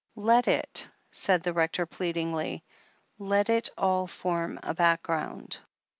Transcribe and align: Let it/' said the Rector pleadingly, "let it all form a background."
Let 0.15 0.45
it/' 0.45 0.89
said 1.11 1.43
the 1.43 1.53
Rector 1.53 1.85
pleadingly, 1.85 2.63
"let 3.19 3.51
it 3.51 3.69
all 3.77 4.07
form 4.07 4.59
a 4.63 4.73
background." 4.73 5.59